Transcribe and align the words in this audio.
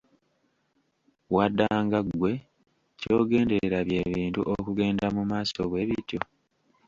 Waddanga 1.35 1.99
ggwe, 2.07 2.31
ky’ogenderera 2.99 3.79
bye 3.87 4.01
bintu 4.15 4.41
okugenda 4.55 5.05
mu 5.15 5.23
maaso 5.29 5.59
bwebityo? 5.69 6.19